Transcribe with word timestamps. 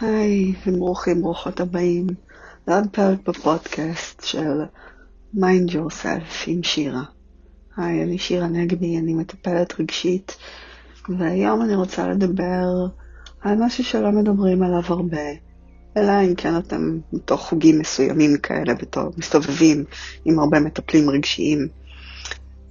היי, 0.00 0.54
וברוכים, 0.66 1.22
ברוכות 1.22 1.60
הבאים 1.60 2.06
לעוד 2.68 2.84
פרק 2.92 3.18
בפודקאסט 3.28 4.24
של 4.24 4.62
Mind 5.36 5.70
Yourself 5.70 6.44
עם 6.46 6.62
שירה. 6.62 7.02
היי, 7.76 8.02
אני 8.02 8.18
שירה 8.18 8.46
נגבי, 8.46 8.98
אני 8.98 9.14
מטפלת 9.14 9.80
רגשית, 9.80 10.36
והיום 11.08 11.62
אני 11.62 11.74
רוצה 11.74 12.08
לדבר 12.08 12.86
על 13.40 13.56
משהו 13.58 13.84
שלא 13.84 14.10
מדברים 14.10 14.62
עליו 14.62 14.82
הרבה, 14.86 15.26
אלא 15.96 16.12
אם 16.24 16.34
כן 16.34 16.56
אתם 16.56 16.98
מתוך 17.12 17.40
חוגים 17.40 17.78
מסוימים 17.78 18.36
כאלה, 18.38 18.74
בתור 18.74 19.10
מסתובבים 19.16 19.84
עם 20.24 20.38
הרבה 20.38 20.60
מטפלים 20.60 21.10
רגשיים. 21.10 21.68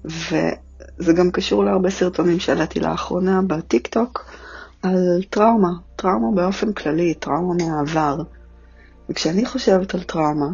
וזה 0.06 1.14
גם 1.16 1.32
קשור 1.32 1.66
להרבה 1.66 1.90
סרטונים 1.90 2.40
שהעליתי 2.40 2.80
לאחרונה 2.80 3.42
בטיק 3.42 3.88
טוק 3.88 4.26
על 4.84 5.24
טראומה, 5.30 5.72
טראומה 5.96 6.32
באופן 6.36 6.74
כללי, 6.74 7.14
טראומה 7.14 7.54
מהעבר. 7.54 8.18
וכשאני 9.10 9.46
חושבת 9.46 9.94
על 9.94 10.04
טראומה, 10.04 10.48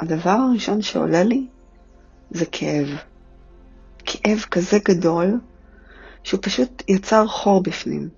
הדבר 0.00 0.30
הראשון 0.30 0.82
שעולה 0.82 1.22
לי 1.22 1.46
זה 2.30 2.44
כאב. 2.52 2.88
כאב 4.04 4.38
כזה 4.50 4.78
גדול, 4.84 5.40
שהוא 6.22 6.40
פשוט 6.42 6.82
יצר 6.88 7.26
חור 7.26 7.62
בפנים. 7.62 8.08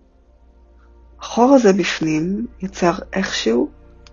החור 1.21 1.55
הזה 1.55 1.73
בפנים 1.73 2.47
יצר 2.61 2.93
איכשהו 3.13 3.71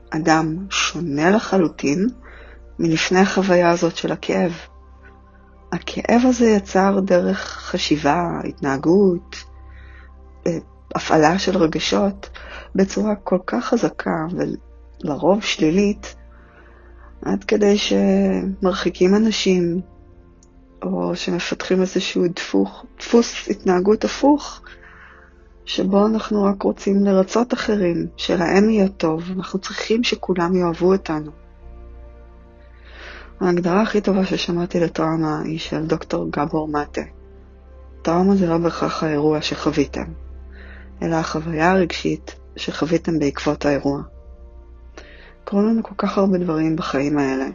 אדם 0.10 0.58
שונה 0.70 1.30
לחלוטין 1.30 2.10
מלפני 2.80 3.20
החוויה 3.20 3.70
הזאת 3.70 3.96
של 3.98 4.12
הכאב. 4.12 4.52
הכאב 5.72 6.22
הזה 6.24 6.46
יצר 6.46 7.00
דרך 7.00 7.38
חשיבה, 7.40 8.40
התנהגות, 8.50 9.36
אה, 10.48 10.58
הפעלה 10.96 11.40
של 11.40 11.58
רגשות 11.58 12.30
בצורה 12.76 13.16
כל 13.16 13.40
כך 13.48 13.66
חזקה 13.66 14.26
ולרוב 15.04 15.44
שלילית, 15.44 16.16
עד 17.22 17.44
כדי 17.44 17.76
שמרחיקים 17.78 19.16
אנשים, 19.16 19.82
או 20.84 21.16
שמפתחים 21.16 21.82
איזשהו 21.82 22.24
דפוך, 22.36 22.86
דפוס 23.00 23.48
התנהגות 23.50 24.06
הפוך, 24.06 24.62
שבו 25.66 26.06
אנחנו 26.06 26.44
רק 26.44 26.64
רוצים 26.64 27.06
לרצות 27.06 27.54
אחרים, 27.54 28.08
שלהם 28.18 28.70
יהיה 28.70 28.90
טוב, 28.90 29.24
אנחנו 29.38 29.60
צריכים 29.60 30.04
שכולם 30.04 30.56
יאהבו 30.56 30.94
אותנו. 30.94 31.32
ההגדרה 33.42 33.82
הכי 33.82 34.02
טובה 34.02 34.26
ששמעתי 34.26 34.80
לטראומה 34.80 35.42
היא 35.42 35.60
של 35.60 35.86
דוקטור 35.86 36.28
גבור 36.30 36.68
מטה. 36.68 37.02
טראומה 38.02 38.36
זה 38.36 38.48
לא 38.48 38.58
בהכרח 38.58 39.04
האירוע 39.04 39.42
שחוויתם, 39.42 40.06
אלא 41.04 41.16
החוויה 41.16 41.72
הרגשית 41.72 42.36
שחוויתם 42.56 43.20
בעקבות 43.20 43.66
האירוע. 43.66 44.02
קורים 45.44 45.68
לנו 45.68 45.84
כל 45.84 45.96
כך 45.98 46.18
הרבה 46.18 46.38
דברים 46.38 46.76
בחיים 46.76 47.18
האלה, 47.18 47.46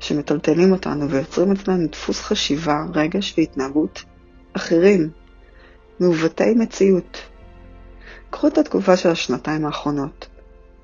שמטלטלים 0.00 0.72
אותנו 0.72 1.10
ויוצרים 1.10 1.52
אצלנו 1.52 1.86
דפוס 1.86 2.20
חשיבה, 2.20 2.84
רגש 2.94 3.34
והתנהגות 3.38 4.04
אחרים, 4.52 5.10
מעוותי 6.00 6.54
מציאות. 6.54 7.18
קחו 8.30 8.48
את 8.48 8.58
התקופה 8.58 8.96
של 8.96 9.08
השנתיים 9.08 9.66
האחרונות. 9.66 10.28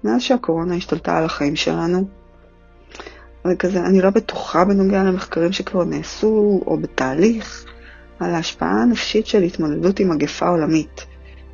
מאז 0.04 0.22
שהקורונה 0.22 0.74
השתלטה 0.74 1.18
על 1.18 1.24
החיים 1.24 1.56
שלנו, 1.56 2.08
וכזה, 3.46 3.80
אני 3.86 4.00
לא 4.00 4.10
בטוחה 4.10 4.64
בנוגע 4.64 5.02
למחקרים 5.02 5.52
שכבר 5.52 5.84
נעשו 5.84 6.60
או 6.66 6.78
בתהליך, 6.80 7.64
על 8.20 8.34
ההשפעה 8.34 8.82
הנפשית 8.82 9.26
של 9.26 9.42
התמודדות 9.42 10.00
עם 10.00 10.08
מגפה 10.08 10.48
עולמית. 10.48 11.06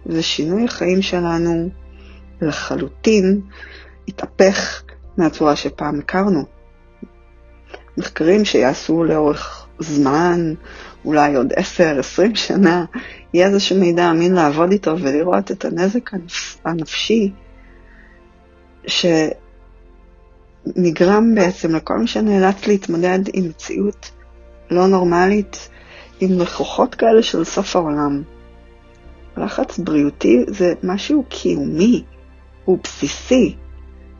ושינוי 0.06 0.64
החיים 0.64 1.02
שלנו 1.02 1.68
לחלוטין 2.42 3.40
התהפך 4.08 4.82
מהצורה 5.16 5.56
שפעם 5.56 5.98
הכרנו. 5.98 6.44
מחקרים 7.98 8.44
שיעשו 8.44 9.04
לאורך 9.04 9.66
זמן, 9.78 10.54
אולי 11.04 11.34
עוד 11.34 11.52
10-20 11.52 11.56
שנה, 12.34 12.84
יהיה 13.34 13.46
איזשהו 13.46 13.80
מידע 13.80 14.10
אמין 14.10 14.34
לעבוד 14.34 14.70
איתו 14.72 14.98
ולראות 14.98 15.50
את 15.50 15.64
הנזק 15.64 16.10
הנפשי 16.64 17.32
שנגרם 20.66 21.34
בעצם 21.34 21.76
לכל 21.76 21.98
מי 21.98 22.06
שנאלץ 22.06 22.66
להתמודד 22.66 23.18
עם 23.32 23.48
מציאות 23.48 24.10
לא 24.70 24.86
נורמלית, 24.86 25.68
עם 26.20 26.38
לקוחות 26.38 26.94
כאלה 26.94 27.22
של 27.22 27.44
סוף 27.44 27.76
העולם. 27.76 28.22
לחץ 29.36 29.78
בריאותי 29.78 30.44
זה 30.48 30.74
משהו 30.82 31.24
קיומי, 31.28 32.04
הוא 32.64 32.78
בסיסי, 32.82 33.56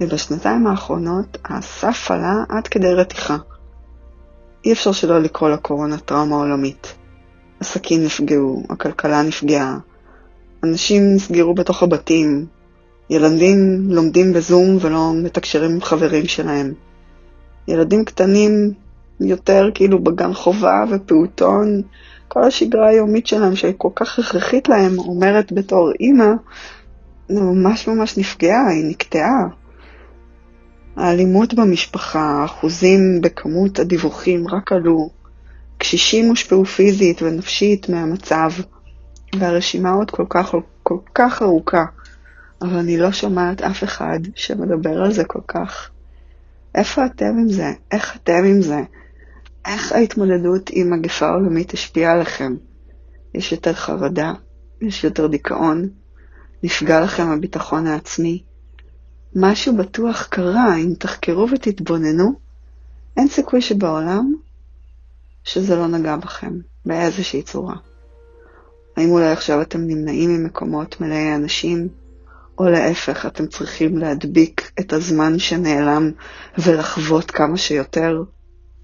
ובשנתיים 0.01 0.67
האחרונות 0.67 1.39
הסף 1.45 2.11
עלה 2.11 2.45
עד 2.49 2.69
כדי 2.69 2.93
רתיחה. 2.93 3.37
אי 4.65 4.73
אפשר 4.73 4.93
שלא 4.93 5.19
לקרוא 5.23 5.49
לקורונה 5.51 5.99
טראומה 5.99 6.37
עולמית. 6.37 6.95
עסקים 7.61 8.05
נפגעו, 8.05 8.63
הכלכלה 8.71 9.23
נפגעה, 9.23 9.79
אנשים 10.65 11.15
נסגרו 11.15 11.55
בתוך 11.55 11.83
הבתים, 11.83 12.47
ילדים 13.11 13.87
לומדים 13.91 14.33
בזום 14.33 14.79
ולא 14.81 15.13
מתקשרים 15.15 15.71
עם 15.71 15.81
חברים 15.81 16.27
שלהם. 16.27 16.73
ילדים 17.69 18.05
קטנים 18.05 18.73
יותר 19.21 19.71
כאילו 19.75 20.05
בגן 20.05 20.35
חובה 20.35 20.85
ופעוטון 20.91 21.83
כל 22.35 22.45
השגרה 22.45 22.89
היומית 22.89 23.27
שלהם, 23.27 23.57
שהיא 23.57 23.75
כל 23.79 23.89
כך 23.95 24.19
הכרחית 24.19 24.69
להם, 24.69 24.99
אומרת 24.99 25.53
בתור 25.53 25.93
אימא, 26.01 26.31
ממש 27.31 27.89
ממש 27.89 28.19
נפגעה, 28.19 28.69
היא 28.69 28.85
נקטעה. 28.91 29.47
האלימות 30.97 31.55
במשפחה, 31.55 32.21
האחוזים 32.21 33.21
בכמות 33.21 33.79
הדיווחים 33.79 34.49
רק 34.49 34.73
עלו. 34.73 35.11
קשישים 35.79 36.29
הושפעו 36.29 36.65
פיזית 36.65 37.23
ונפשית 37.23 37.89
מהמצב, 37.89 38.51
והרשימה 39.39 39.91
עוד 39.91 40.11
כל 40.11 40.27
כך, 40.29 40.55
כל 40.83 40.99
כך 41.15 41.43
ארוכה, 41.43 41.85
אבל 42.63 42.77
אני 42.77 42.99
לא 42.99 43.13
שומעת 43.13 43.63
אף 43.63 43.85
אחד 43.85 44.19
שמדבר 44.35 45.03
על 45.03 45.13
זה 45.13 45.25
כל 45.25 45.41
כך. 45.49 45.91
איפה 46.75 47.07
אתם 47.07 47.39
עם 47.41 47.49
זה? 47.49 47.73
איך 47.91 48.17
אתם 48.17 48.45
עם 48.45 48.63
זה? 48.63 48.81
איך 49.67 49.93
ההתמודדות 49.93 50.71
עם 50.73 50.91
מגפה 50.91 51.29
עולמית 51.29 51.75
השפיעה 51.75 52.13
עליכם? 52.13 52.55
יש 53.35 53.53
יותר 53.53 53.73
חרדה? 53.73 54.33
יש 54.81 55.05
יותר 55.05 55.27
דיכאון? 55.27 55.89
נפגע 56.63 57.01
לכם 57.01 57.27
הביטחון 57.29 57.87
העצמי? 57.87 58.43
משהו 59.37 59.77
בטוח 59.77 60.27
קרה, 60.27 60.77
אם 60.77 60.95
תחקרו 60.99 61.49
ותתבוננו, 61.51 62.33
אין 63.17 63.29
סיכוי 63.29 63.61
שבעולם 63.61 64.35
שזה 65.45 65.77
לא 65.77 65.87
נגע 65.87 66.17
בכם, 66.17 66.59
באיזושהי 66.87 67.43
צורה. 67.43 67.77
האם 68.97 69.11
אולי 69.11 69.33
עכשיו 69.33 69.63
אתם 69.63 69.81
נמנעים 69.81 70.31
ממקומות 70.31 71.01
מלאי 71.01 71.35
אנשים, 71.35 71.89
או 72.59 72.65
להפך, 72.65 73.27
אתם 73.27 73.47
צריכים 73.47 73.99
להדביק 73.99 74.71
את 74.81 74.93
הזמן 74.93 75.39
שנעלם 75.39 76.11
ולחוות 76.59 77.31
כמה 77.31 77.57
שיותר? 77.57 78.23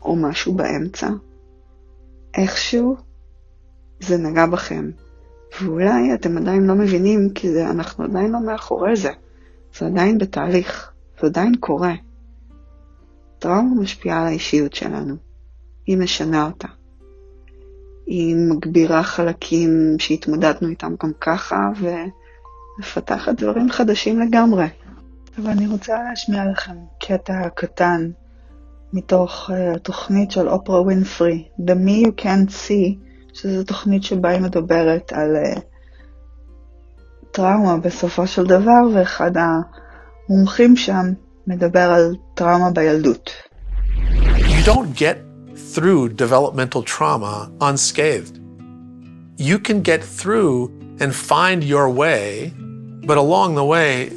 או 0.03 0.17
משהו 0.17 0.55
באמצע, 0.55 1.09
איכשהו 2.35 2.97
זה 4.01 4.17
נגע 4.17 4.47
בכם. 4.47 4.91
ואולי 5.63 6.15
אתם 6.15 6.39
עדיין 6.39 6.67
לא 6.67 6.75
מבינים, 6.75 7.31
כי 7.35 7.53
זה, 7.53 7.71
אנחנו 7.71 8.05
עדיין 8.05 8.31
לא 8.31 8.41
מאחורי 8.41 8.97
זה. 8.97 9.11
זה 9.79 9.87
עדיין 9.87 10.19
בתהליך, 10.19 10.93
זה 11.21 11.27
עדיין 11.27 11.55
קורה. 11.61 11.95
טראומה 13.39 13.81
משפיעה 13.81 14.21
על 14.21 14.27
האישיות 14.27 14.73
שלנו. 14.73 15.15
היא 15.87 15.99
משנה 15.99 16.47
אותה. 16.47 16.69
היא 18.07 18.37
מגבירה 18.37 19.03
חלקים 19.03 19.97
שהתמודדנו 19.99 20.69
איתם 20.69 20.95
גם 21.03 21.13
ככה, 21.21 21.71
ומפתחת 22.79 23.35
דברים 23.35 23.71
חדשים 23.71 24.21
לגמרי. 24.21 24.67
אבל 25.39 25.51
אני 25.51 25.67
רוצה 25.67 26.03
להשמיע 26.03 26.45
לכם 26.53 26.77
קטע 27.01 27.49
קטן 27.49 28.11
מתוך 28.94 29.50
uh, 29.50 29.76
התוכנית 29.76 30.32
של 30.32 30.50
אופרה 30.50 30.82
ווינפרי, 30.82 31.48
The 31.60 31.74
Me 31.86 32.08
You 32.08 32.22
Can't 32.22 32.50
See, 32.50 32.98
שזו 33.34 33.64
תוכנית 33.64 34.04
שבה 34.04 34.30
היא 34.30 34.42
מדברת 34.42 35.14
על 35.14 35.36
uh, 35.36 35.60
טראומה 37.32 37.78
בסופו 37.78 38.28
של 38.28 38.46
דבר, 38.46 38.82
ואחד 38.94 39.32
המומחים 40.30 40.76
שם 40.76 41.14
מדבר 41.48 41.92
על 41.92 42.16
טראומה 42.34 42.72
בילדות. 42.72 43.32
You 44.38 44.66
don't 44.66 44.96
get 44.96 45.18
through 45.76 46.10
developmental 46.10 46.82
trauma 46.82 47.52
unscathed. 47.62 48.40
You 49.38 49.60
can 49.60 49.82
get 49.82 50.02
through 50.02 50.72
and 51.02 51.14
find 51.14 51.64
your 51.64 51.90
way, 51.90 52.54
but 53.06 53.18
along 53.18 53.56
the 53.56 53.66
way, 53.66 54.10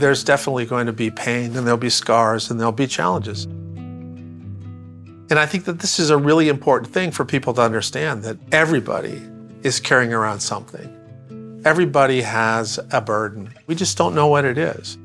there's 0.00 0.24
definitely 0.24 0.66
going 0.66 0.86
to 0.86 0.92
be 0.92 1.10
pain 1.10 1.56
and 1.56 1.64
there'll 1.64 1.86
be 1.90 1.90
scars 2.02 2.50
and 2.50 2.58
there'll 2.58 2.72
be 2.72 2.88
challenges. 2.88 3.46
And 5.29 5.37
I 5.37 5.45
think 5.45 5.65
that 5.65 5.79
this 5.79 5.99
is 5.99 6.09
a 6.09 6.17
really 6.17 6.49
important 6.49 6.91
thing 6.91 7.11
for 7.11 7.23
people 7.23 7.53
to 7.53 7.61
understand 7.61 8.23
that 8.23 8.37
everybody 8.51 9.21
is 9.61 9.79
carrying 9.79 10.11
around 10.11 10.39
something. 10.39 10.95
Everybody 11.65 12.21
has 12.21 12.79
a 12.91 13.01
burden. 13.01 13.53
We 13.67 13.75
just 13.75 13.97
don't 13.97 14.15
know 14.15 14.27
what 14.27 14.45
it 14.45 14.57
is. 14.57 14.97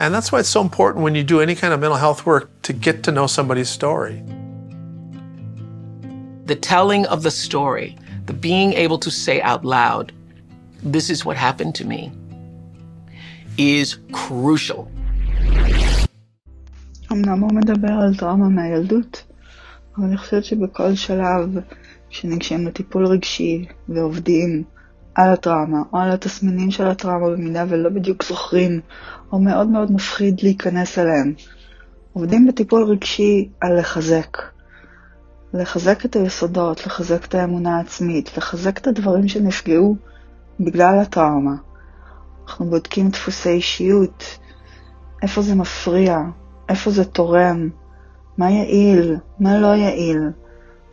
And 0.00 0.14
that's 0.14 0.30
why 0.30 0.40
it's 0.40 0.48
so 0.48 0.60
important 0.60 1.02
when 1.02 1.14
you 1.14 1.24
do 1.24 1.40
any 1.40 1.54
kind 1.54 1.72
of 1.72 1.80
mental 1.80 1.96
health 1.96 2.26
work 2.26 2.50
to 2.62 2.72
get 2.72 3.02
to 3.04 3.12
know 3.12 3.26
somebody's 3.26 3.68
story. 3.68 4.22
The 6.44 6.56
telling 6.56 7.06
of 7.06 7.22
the 7.22 7.30
story, 7.30 7.96
the 8.26 8.32
being 8.32 8.74
able 8.74 8.98
to 8.98 9.10
say 9.10 9.40
out 9.40 9.64
loud, 9.64 10.12
this 10.82 11.10
is 11.10 11.24
what 11.24 11.36
happened 11.36 11.74
to 11.76 11.84
me, 11.84 12.12
is 13.56 13.98
crucial. 14.12 14.90
אמנם 17.14 17.40
הוא 17.40 17.52
מדבר 17.52 17.92
על 17.92 18.14
טראומה 18.16 18.48
מהילדות, 18.48 19.24
אבל 19.96 20.06
אני 20.06 20.16
חושבת 20.16 20.44
שבכל 20.44 20.94
שלב 20.94 21.58
שניגשים 22.10 22.66
לטיפול 22.66 23.06
רגשי 23.06 23.66
ועובדים 23.88 24.64
על 25.14 25.30
הטראומה 25.30 25.78
או 25.92 25.98
על 25.98 26.10
התסמינים 26.10 26.70
של 26.70 26.86
הטראומה 26.86 27.30
במידה 27.30 27.64
ולא 27.68 27.90
בדיוק 27.90 28.24
זוכרים 28.24 28.80
או 29.32 29.38
מאוד 29.38 29.68
מאוד 29.68 29.92
מפחיד 29.92 30.40
להיכנס 30.42 30.98
אליהם. 30.98 31.34
עובדים 32.12 32.46
בטיפול 32.46 32.84
רגשי 32.84 33.48
על 33.60 33.78
לחזק. 33.78 34.36
לחזק 35.54 36.04
את 36.04 36.16
היסודות, 36.16 36.86
לחזק 36.86 37.24
את 37.24 37.34
האמונה 37.34 37.76
העצמית, 37.76 38.36
לחזק 38.36 38.78
את 38.78 38.86
הדברים 38.86 39.28
שנפגעו 39.28 39.96
בגלל 40.60 40.98
הטראומה. 40.98 41.54
אנחנו 42.46 42.66
בודקים 42.70 43.08
דפוסי 43.08 43.48
אישיות, 43.48 44.38
איפה 45.22 45.42
זה 45.42 45.54
מפריע, 45.54 46.18
איפה 46.68 46.90
זה 46.90 47.04
תורם, 47.04 47.68
מה 48.38 48.50
יעיל, 48.50 49.16
מה 49.40 49.58
לא 49.58 49.74
יעיל. 49.74 50.30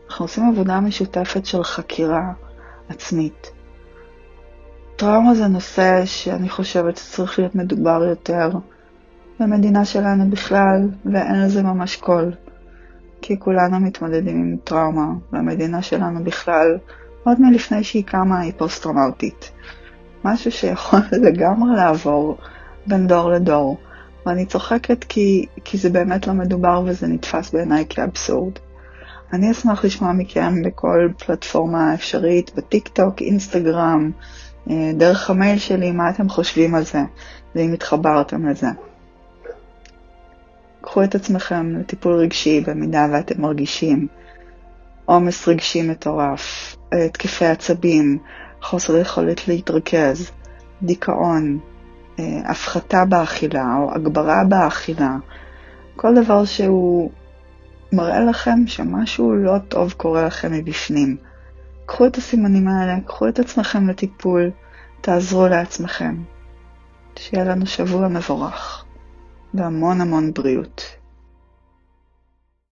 אנחנו 0.09 0.25
עושים 0.25 0.49
עבודה 0.49 0.79
משותפת 0.79 1.45
של 1.45 1.63
חקירה 1.63 2.31
עצמית. 2.89 3.51
טראומה 4.95 5.35
זה 5.35 5.47
נושא 5.47 6.05
שאני 6.05 6.49
חושבת 6.49 6.97
שצריך 6.97 7.39
להיות 7.39 7.55
מדובר 7.55 8.03
יותר 8.09 8.49
במדינה 9.39 9.85
שלנו 9.85 10.29
בכלל, 10.29 10.89
ואין 11.05 11.41
לזה 11.41 11.63
ממש 11.63 11.95
קול. 11.95 12.31
כי 13.21 13.39
כולנו 13.39 13.79
מתמודדים 13.79 14.37
עם 14.37 14.57
טראומה, 14.63 15.07
והמדינה 15.31 15.81
שלנו 15.81 16.23
בכלל, 16.23 16.77
עוד 17.23 17.41
מלפני 17.41 17.83
שהיא 17.83 18.03
קמה, 18.03 18.39
היא 18.39 18.53
פוסט-טראומטית. 18.57 19.51
משהו 20.25 20.51
שיכול 20.51 20.99
לגמרי 21.25 21.75
לעבור 21.75 22.37
בין 22.87 23.07
דור 23.07 23.29
לדור. 23.29 23.77
ואני 24.25 24.45
צוחקת 24.45 25.03
כי, 25.03 25.45
כי 25.63 25.77
זה 25.77 25.89
באמת 25.89 26.27
לא 26.27 26.33
מדובר 26.33 26.83
וזה 26.85 27.07
נתפס 27.07 27.51
בעיניי 27.51 27.85
כאבסורד. 27.89 28.53
אני 29.33 29.51
אשמח 29.51 29.85
לשמוע 29.85 30.11
מכם 30.11 30.63
בכל 30.63 31.09
פלטפורמה 31.25 31.93
אפשרית, 31.93 32.51
בטיקטוק, 32.55 33.21
אינסטגרם, 33.21 34.11
אה, 34.69 34.91
דרך 34.93 35.29
המייל 35.29 35.57
שלי, 35.59 35.91
מה 35.91 36.09
אתם 36.09 36.29
חושבים 36.29 36.75
על 36.75 36.83
זה, 36.83 36.99
ואם 37.55 37.73
התחברתם 37.73 38.47
לזה. 38.47 38.67
קחו 40.81 41.03
את 41.03 41.15
עצמכם 41.15 41.75
לטיפול 41.79 42.13
רגשי 42.13 42.61
במידה 42.61 43.07
ואתם 43.11 43.41
מרגישים 43.41 44.07
עומס 45.05 45.47
רגשי 45.47 45.81
מטורף, 45.81 46.75
התקפי 46.91 47.45
עצבים, 47.45 48.17
חוסר 48.61 48.97
יכולת 48.97 49.47
להתרכז, 49.47 50.31
דיכאון, 50.83 51.59
אה, 51.59 51.80
הפחתה 52.19 53.05
באכילה 53.05 53.75
או 53.77 53.93
הגברה 53.93 54.43
באכילה, 54.43 55.17
כל 55.95 56.15
דבר 56.23 56.45
שהוא 56.45 57.11
מראה 57.93 58.19
לכם 58.19 58.67
שמשהו 58.67 59.35
לא 59.35 59.57
טוב 59.67 59.93
קורה 59.97 60.25
לכם 60.25 60.51
מבפנים. 60.51 61.17
קחו 61.85 62.05
את 62.05 62.17
הסימנים 62.17 62.67
האלה, 62.67 62.99
קחו 63.05 63.27
את 63.27 63.39
עצמכם 63.39 63.89
לטיפול, 63.89 64.51
תעזרו 65.01 65.47
לעצמכם. 65.47 66.15
שיהיה 67.15 67.43
לנו 67.43 67.65
שבוע 67.65 68.07
מבורך 68.07 68.85
והמון 69.53 70.01
המון 70.01 70.33
בריאות. 70.33 71.00